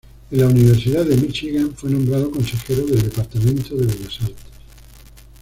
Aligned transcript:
En 0.31 0.39
la 0.39 0.47
Universidad 0.47 1.05
de 1.05 1.15
Michigan 1.15 1.75
fue 1.75 1.91
nombrado 1.91 2.31
consejero 2.31 2.87
del 2.87 3.03
departamento 3.03 3.75
de 3.75 3.85
bellas 3.85 4.19
artes. 4.23 4.47